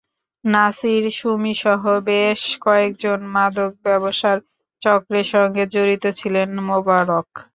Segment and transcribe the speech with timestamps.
[0.43, 4.37] নাছির, সুমিসহ বেশ কয়েকজনের মাদক ব্যবসার
[4.81, 7.29] চক্রের সঙ্গে জড়িত ছিলেন মোবারক।